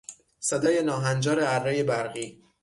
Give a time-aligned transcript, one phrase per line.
[0.39, 2.43] صدای ناهنجار ارهی برقی